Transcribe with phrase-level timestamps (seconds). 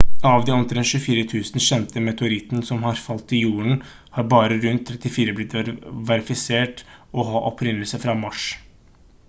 [0.27, 3.77] av de omtrent 24 000 kjente meteorittene som har falt til jorden
[4.17, 5.53] har bare rundt 34 blitt
[6.13, 8.47] verifisert å ha opprinnelse fra mars